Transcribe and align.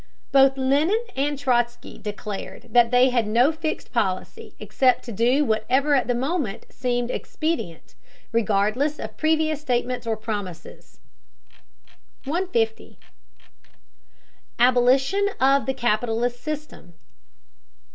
Both 0.31 0.57
Lenin 0.57 1.03
and 1.15 1.37
Trotzky 1.37 1.99
declared 1.99 2.73
that 2.73 2.89
they 2.89 3.11
had 3.11 3.27
no 3.27 3.51
fixed 3.51 3.93
policy 3.93 4.55
except 4.59 5.05
to 5.05 5.11
do 5.11 5.45
whatever 5.45 5.93
at 5.93 6.07
the 6.07 6.15
moment 6.15 6.65
seemed 6.71 7.11
expedient, 7.11 7.93
regardless 8.31 8.97
of 8.97 9.15
previous 9.15 9.61
statements 9.61 10.07
or 10.07 10.17
promises. 10.17 10.97
150. 12.23 12.97
ABOLITION 14.57 15.27
OF 15.39 15.67
THE 15.67 15.73
CAPITALIST 15.75 16.41
SYSTEM. 16.41 16.95